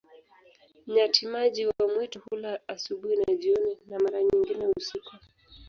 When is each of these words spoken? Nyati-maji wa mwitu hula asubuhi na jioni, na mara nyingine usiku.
Nyati-maji 0.93 1.65
wa 1.65 1.87
mwitu 1.95 2.19
hula 2.19 2.59
asubuhi 2.67 3.15
na 3.15 3.35
jioni, 3.35 3.77
na 3.87 3.99
mara 3.99 4.23
nyingine 4.23 4.65
usiku. 4.77 5.15